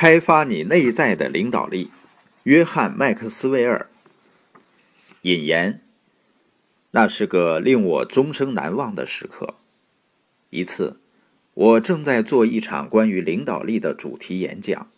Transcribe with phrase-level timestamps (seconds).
[0.00, 1.90] 开发你内在的领导力，
[2.44, 3.90] 约翰·麦克斯韦尔。
[5.20, 5.82] 引言：
[6.92, 9.56] 那是个令我终生难忘的时刻。
[10.48, 10.98] 一次，
[11.52, 14.90] 我正在做一场关于领导力的主题演讲。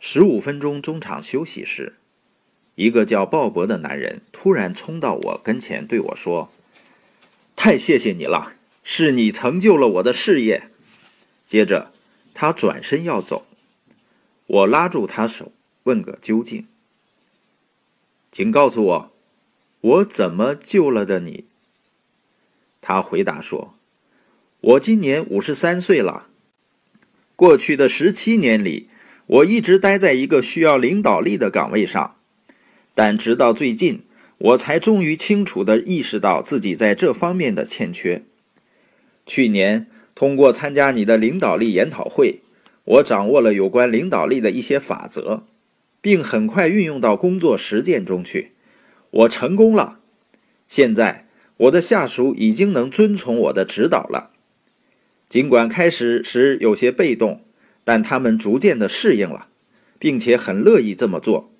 [0.00, 1.94] 十五分钟中场休息时，
[2.74, 6.50] 一个叫鲍勃的男人突然冲到我跟前对我说
[7.54, 10.64] ：“太谢谢你了，是你成就了我的事业。”
[11.46, 11.92] 接着，
[12.34, 13.46] 他转身要走，
[14.52, 15.52] 我拉住他手，
[15.84, 16.66] 问个究竟。
[18.32, 19.12] 请告诉我，
[19.80, 21.44] 我怎么救了的你？
[22.80, 23.74] 他回答说
[24.60, 26.26] ：“我今年五十三岁了，
[27.36, 28.88] 过去的十七年里，
[29.26, 32.16] 我一直待在一个需要领导力的岗位上，
[32.92, 34.02] 但直到最近，
[34.38, 38.24] 我才终于清楚的意识到自己在这方面的欠缺。
[39.24, 42.40] 去年。”通过参加你的领导力研讨会，
[42.90, 45.44] 我掌握了有关领导力的一些法则，
[46.00, 48.52] 并很快运用到工作实践中去。
[49.10, 50.00] 我成功了。
[50.66, 54.30] 现在，我的下属已经能遵从我的指导了。
[55.28, 57.42] 尽管开始时有些被动，
[57.84, 59.46] 但他们逐渐的适应了，
[60.00, 61.52] 并且很乐意这么做。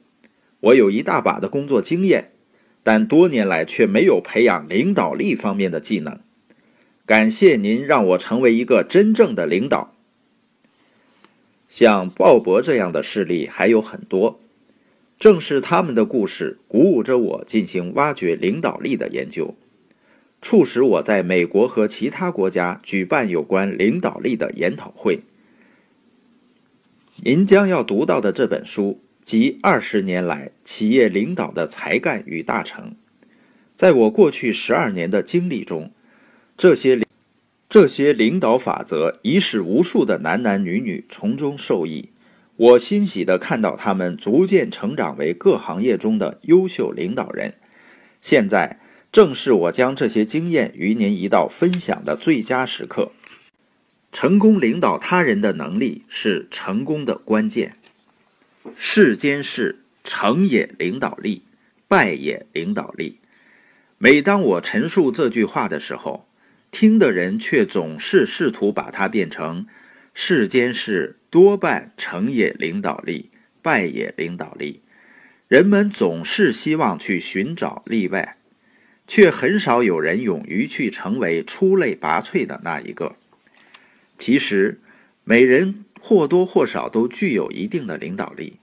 [0.60, 2.32] 我有一大把的工作经验，
[2.82, 6.18] 但多年来却没有培养领导力方面的技能。
[7.06, 9.94] 感谢您让我成为一个真正的领导。
[11.70, 14.40] 像鲍勃这样的事例还有很多，
[15.16, 19.54] 正是他们的故事鼓舞着我进行挖掘领导力的研究，
[20.42, 25.20] 促使我在美国和其他国家举办有关领导力的研讨会。
[27.22, 32.96] 您将要读到的这本书集二十年来企业领导的才干与大成，
[33.76, 35.92] 在我过去十二年的经历中。
[36.56, 37.06] 这些领
[37.70, 42.10] 这些领导法则已使无数的男男女女从中受益。
[42.56, 47.54] 我欣喜地看到他们逐渐成长为各行业中的优秀领导人。
[48.20, 48.80] 现在
[49.12, 53.12] 正是我将这些经验与您一道分享的最佳时刻。
[54.10, 57.76] 成功领导他人的能力是成功的关键。
[58.76, 61.44] 世间事，成也领导力，
[61.86, 63.20] 败也领导力。
[63.96, 66.26] 每当我陈述这句话的时候，
[66.70, 69.66] 听的人却总是试图把它变成
[70.14, 74.82] 世间事，多半成也领导力，败也领导力。
[75.48, 78.36] 人们总是希望去寻找例外，
[79.06, 83.16] 却很少有人勇于去成为出类拔萃的那一个。
[84.16, 84.80] 其实，
[85.24, 88.58] 每人或多或少都具有一定的领导力。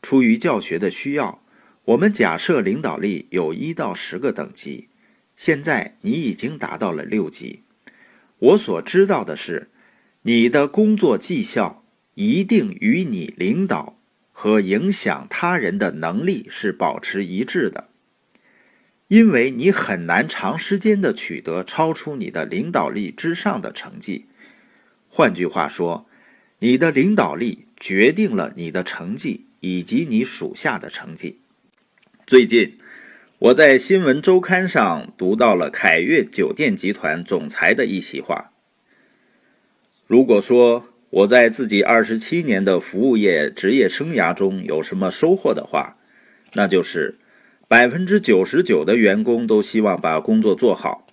[0.00, 1.42] 出于教学的需要，
[1.84, 4.88] 我们假设领导力有一到十个等级。
[5.34, 7.62] 现在你已经达到了六级。
[8.38, 9.70] 我所知道的是，
[10.22, 11.84] 你的工作绩效
[12.14, 13.98] 一定与你领导
[14.30, 17.88] 和影响他人的能力是保持一致的，
[19.08, 24.26] 因为你很难长时间的取得超出你的领导力之上的成绩。
[25.08, 26.06] 换句话说，
[26.58, 31.40] 你的领导力决定了你的成绩以及你属下的成绩。
[32.26, 32.78] 最近。
[33.42, 38.52] 我在新闻周刊上读到了凯悦酒店集团总裁的一席话。
[40.06, 45.94] 如果说我在自己二十七年的服务业职业生涯中有什么收获的话，
[46.52, 47.18] 那就是
[47.66, 51.04] 百分之九十九的员工都希望把工作做好，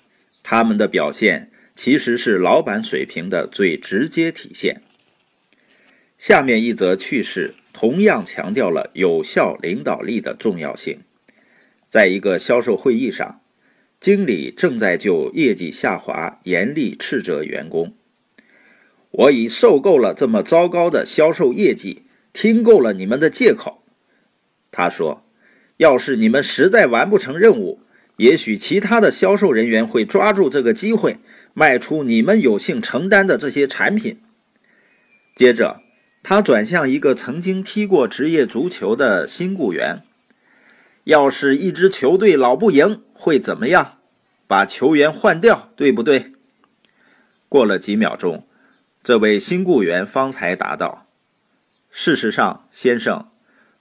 [0.44, 4.84] 他们的表现其实是老板水平的最直接体现。
[6.20, 11.00] 下面一则趣事同样强调了有效领导力的重要性。
[11.90, 13.42] 在一个销售会议上，
[14.00, 17.96] 经理正在就业绩下滑严厉斥责员工
[19.12, 23.84] ：“我已受够了这么糟糕的销售业绩，听够了你们的借口。”
[24.72, 25.26] 他说
[25.78, 27.82] ：“要是你们实在完不成任务，
[28.18, 31.18] 也许其他的销售人员会抓住这个机会
[31.56, 34.20] 卖出你们有幸承担的这些产品。”
[35.36, 35.82] 接着，
[36.22, 40.04] 他转向一个曾经踢过职业足球的新雇员。
[41.10, 43.98] 要是一支球队老不赢，会怎么样？
[44.46, 46.34] 把球员换掉，对不对？
[47.48, 48.48] 过了几秒钟，
[49.04, 51.08] 这位新雇员方才答道
[51.90, 53.32] ：“事实上，先生，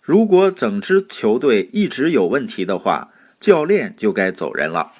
[0.00, 4.92] 如果整支球队一直有问题的话，教练就该走人了。”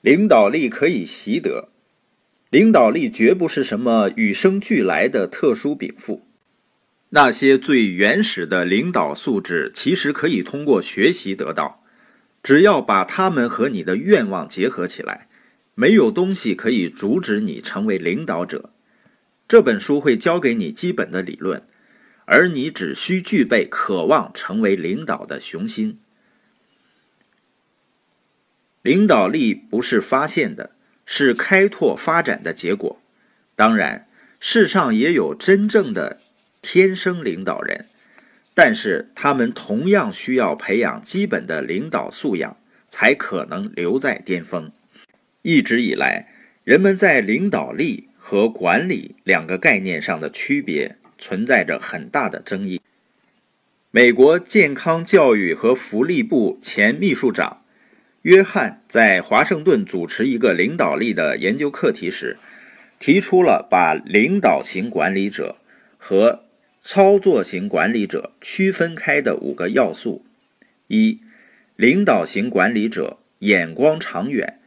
[0.00, 1.68] 领导力可以习得，
[2.48, 6.26] 领导力绝不是什么与生俱来的特殊禀赋。
[7.10, 11.82] 那些最原始的领导素质，其实可以通过学习得到。
[12.42, 15.28] 只要把他们和你的愿望结合起来，
[15.74, 18.70] 没有东西可以阻止你成为领导者。
[19.46, 21.62] 这本书会教给你基本的理论，
[22.26, 25.98] 而你只需具备渴望成为领导的雄心。
[28.82, 30.72] 领导力不是发现的，
[31.06, 33.00] 是开拓发展的结果。
[33.56, 34.06] 当然，
[34.38, 36.20] 世上也有真正的
[36.70, 37.86] 天生领导人，
[38.52, 42.58] 但是他们同样需要培养基本的领导素养，
[42.90, 44.70] 才可能留在巅峰。
[45.40, 46.28] 一直以来，
[46.64, 52.82] 人们在领导力和管理两个概念上的区别存在着很大的争议。
[53.90, 57.62] 美国健康教育和福利部前秘书长。
[58.20, 62.36] 约翰在华盛顿主持一个领导力的研究课题时，
[62.98, 65.56] 提出了把领导型管理者
[65.96, 66.44] 和
[66.90, 70.24] 操作型管理者区分开的五个要素：
[70.86, 71.20] 一、
[71.76, 74.58] 领导型管理者眼光长远，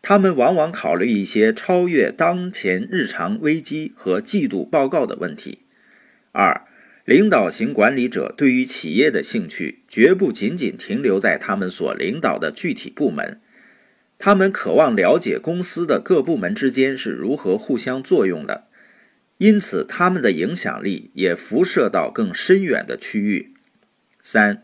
[0.00, 5.62] 他们往往考虑一些超越当前日常危机和季度报告的问题；
[6.30, 6.62] 二、
[7.04, 13.40] 领导型管理者对于企业的兴趣绝不仅仅停留在他们所领导的具体部门，
[14.16, 18.68] 他们渴望了解公司的各部门之间是如何互相作用的，
[19.38, 23.54] 因此他们的影响力也辐射到更深远的区域。
[24.22, 24.62] 三、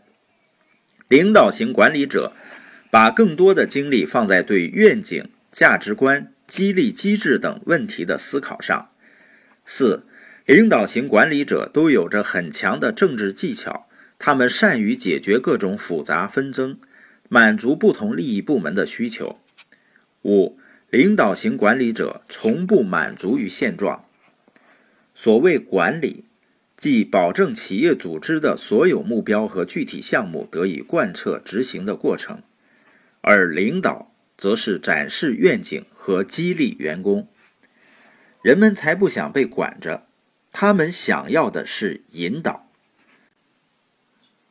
[1.07, 2.33] 领导型管理者
[2.89, 8.89] 把更多的精力放在对愿景、价值观、激励机制等问题的思考上。
[9.65, 10.05] 四。
[10.47, 16.79] 领导型管理者都有着很强的政治技巧，他们善于解决各种复杂纷争，
[17.29, 19.39] 满足不同利益部门的需求。
[20.23, 20.59] 五，
[20.89, 24.03] 领导型管理者从不满足于现状。
[25.13, 26.25] 所谓管理，
[26.77, 32.41] 即保证企业组织的所有目标和具体项目得以贯彻执行的过程，
[33.21, 37.27] 而领导则是展示愿景和激励员工。
[38.41, 40.07] 人们才不想被管着。
[40.51, 42.67] 他们想要的是引导。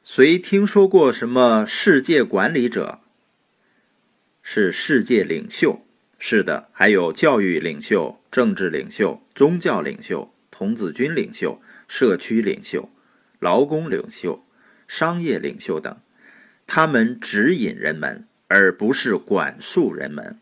[0.03, 3.01] 谁听说过什么世界管理者？
[4.43, 5.85] 是世界领袖。
[6.19, 11.59] 是的，还有教育领袖、政治领袖、宗教领袖、童子军领袖、
[11.89, 12.91] 社区领袖、
[13.39, 14.45] 劳工领袖、
[14.87, 15.97] 商业领袖等。
[16.67, 20.39] 他们指引人们，而不是管束人们。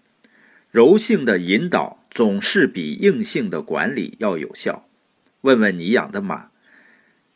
[0.73, 4.89] 柔性的引导总是比硬性的管理要有效。
[5.43, 6.51] 问问你养的马，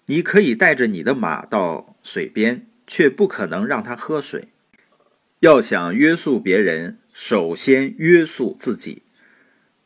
[0.06, 4.48] 你可以带着你的马到水边，却不可能让它喝水。
[5.38, 9.02] 要想约束别人，首先约束自己。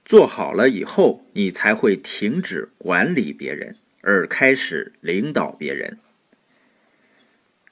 [0.07, 5.99] 做好了以后，你才会停止管理别人，而开始领导别人。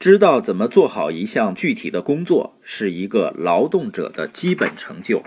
[0.00, 5.22] 知道怎么做好一项具体的工作，是一个劳动者的基本成就；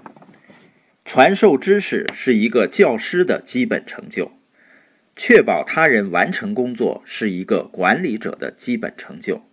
[1.06, 4.34] 传授知识是一个教师的基本成就。
[5.16, 9.44] 确保他人完成工作是一个管理者的基本成就，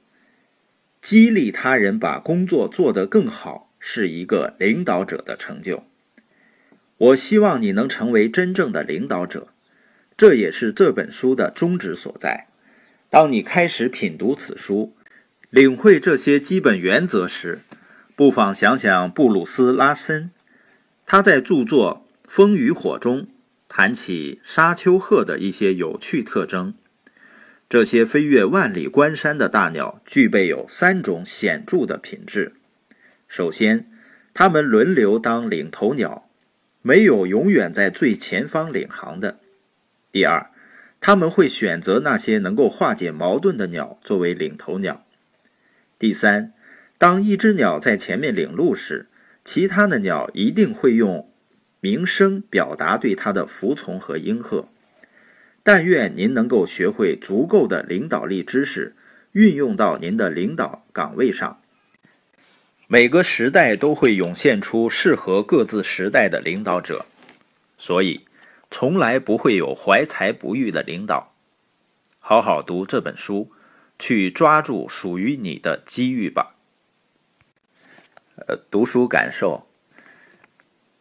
[1.01, 5.85] 激励他人把工作做得更好是一个领导者的成就。
[6.99, 9.49] 我希望你能成为真正的领导者，
[10.17, 12.47] 这也是这本书的宗旨所在。
[13.11, 14.95] 当你开始品读此书，
[15.51, 17.61] 领会这些基本原则时，
[18.17, 20.31] 不妨想想布鲁斯·拉森，
[21.05, 23.29] 他在著作《风与火》中。
[23.67, 26.75] 谈起沙丘鹤的一些有趣特征，
[27.69, 32.53] 这些飞越万里关山的大鸟具备有三种显著的品质：
[33.27, 33.91] 首先，
[34.33, 36.24] 它们轮流当领头鸟，
[36.87, 39.39] 没有永远在最前方领航的；
[40.13, 40.51] 第二，
[41.01, 45.07] 他们会选择那些能够化解矛盾的鸟作为领头鸟；
[45.99, 46.53] 第三，
[46.99, 49.09] 当一只鸟在前面领路时，
[49.43, 51.31] 其他的鸟一定会用。
[51.81, 54.69] 名声表达对他的服从和应和。
[55.63, 58.95] 但愿您能够学会足够的领导力知识，
[59.33, 61.63] 运用到您的领导岗位上。
[62.87, 67.07] 每个时代都会涌现出适合各自时代的领导者，
[67.79, 68.27] 所以
[68.71, 71.33] 从来不会有怀才不遇的领导。
[72.19, 73.51] 好好读这本书，
[73.99, 76.57] 去抓住属于你的机遇吧。
[78.37, 79.67] 呃，读书感受。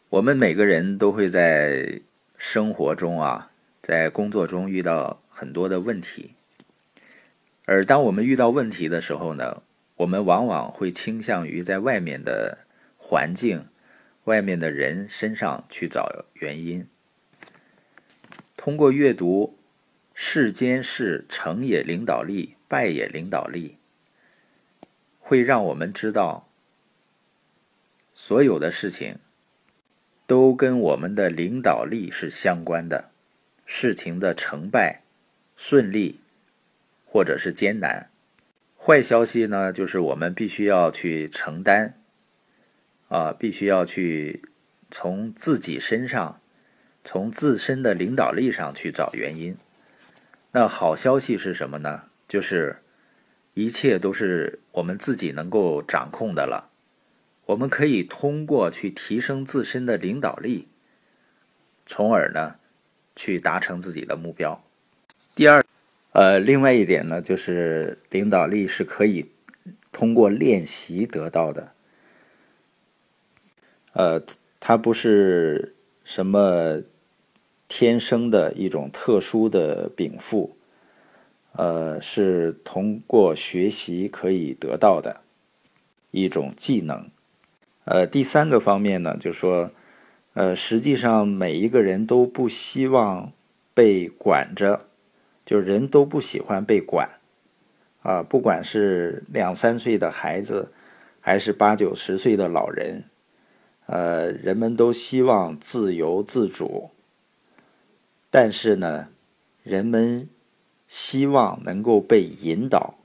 [0.10, 2.00] 我们每个人都会在
[2.38, 6.36] 生活中啊，在工作中遇到很多的问题，
[7.66, 9.64] 而当我们遇到问题的时候呢，
[9.98, 12.66] 我们往往会倾向于在外面的
[12.98, 13.68] 环境、
[14.26, 16.88] 外面的人身上去找原因。
[18.56, 19.58] 通过阅读
[20.14, 23.78] 《世间事成也领导力，败也领导力》，
[25.20, 26.50] 会让我们知道
[28.14, 29.20] 所有的事情。
[30.26, 33.12] 都跟我们的领导力是相关的。
[33.66, 35.02] 事情的成败、
[35.56, 36.22] 顺利
[37.06, 38.10] 或者是艰难。
[38.86, 42.02] 坏消息呢，就是我们必须要去承担，
[43.08, 44.44] 啊，必须要去
[44.92, 46.42] 从自己身上，
[47.02, 49.56] 从自身的领导力上去找原因。
[50.52, 52.10] 那好消息是什么呢？
[52.28, 52.80] 就是
[53.54, 56.70] 一切都是我们自己能够掌控的了。
[57.46, 60.68] 我们可以通过去提升自身的领导力，
[61.86, 62.58] 从而呢，
[63.16, 64.62] 去达成自己的目标。
[65.34, 65.64] 第二，
[66.14, 69.32] 呃，另外一点呢，就是领导力是可以
[69.92, 71.72] 通过练习得到的。
[73.94, 74.24] 呃，
[74.60, 76.82] 它不是什么
[77.68, 80.56] 天生的一种特殊的禀赋，
[81.54, 85.22] 呃，是通过学习可以得到的
[86.12, 87.10] 一种技能。
[87.86, 89.72] 呃，第三个方面呢，就是说，
[90.36, 93.32] 呃，实际上每一个人都不希望
[93.74, 94.86] 被管着，
[95.46, 97.10] 就人都不喜欢被管，
[98.02, 100.72] 啊，不管是两三岁的孩子，
[101.20, 103.06] 还是八九十岁的老人，
[103.88, 106.92] 呃，人们都希望自由自主，
[108.30, 109.10] 但是呢，
[109.64, 110.30] 人们
[110.88, 112.96] 希望能够被引导，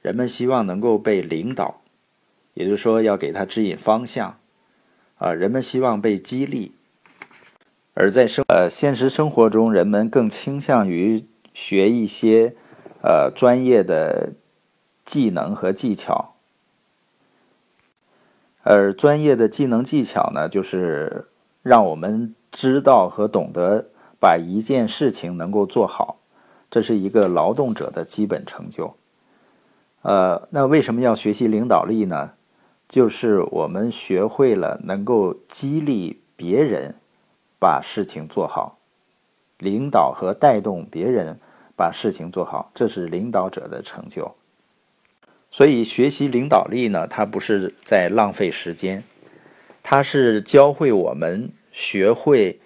[0.00, 1.82] 人们希望能够被领导。
[2.54, 4.40] 也就是说，要给他指引方向，
[5.18, 6.72] 啊，人们希望被激励，
[7.94, 11.24] 而在生呃现实生活中，人们更倾向于
[11.60, 12.54] 学一些
[13.02, 14.32] 呃专业的
[15.04, 16.36] 技能和技巧，
[18.62, 21.26] 而专业的技能技巧呢，就是
[21.62, 23.86] 让我们知道和懂得
[24.20, 26.18] 把一件事情能够做好，
[26.70, 28.94] 这是一个劳动者的基本成就。
[30.02, 32.34] 呃，那为什么要学习领导力呢？
[32.88, 36.94] 就是我们学会了能够激励别人
[37.58, 38.78] 把事情做好，
[39.58, 41.40] 领导和带动别人
[41.78, 44.34] 把事情做好，这是领导者的成就。
[45.48, 49.04] 所以学习领导力呢，它不是在浪费时间，
[49.84, 52.58] 它是教会我们学会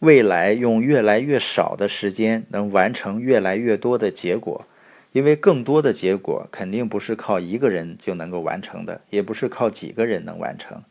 [0.00, 4.66] 未来用越来越少的时间能完成越来越多的结果。
[5.12, 10.82] 因为更多的结果肯定不是靠一个人就能够完成的，也不是靠几个人能完成，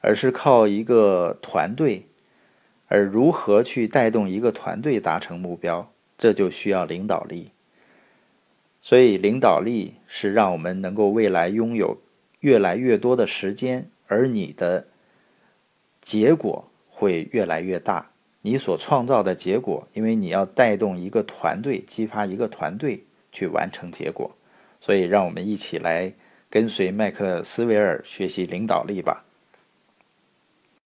[0.00, 2.06] 而是靠一个团队。
[2.86, 7.52] 而如何去带动一个团队达成目标，这就需要领导力。
[8.82, 11.98] 所以，领导力是让我们能够未来拥有
[12.40, 14.88] 越来越多的时间，而你的
[16.02, 18.10] 结果会越来越大。
[18.42, 23.04] 你所创造的结果，因为你要带动一个团队，激发一个团队。
[23.30, 24.34] 去完成结果，
[24.80, 26.14] 所以让我们一起来
[26.48, 29.26] 跟随麦克斯韦尔学习领导力吧。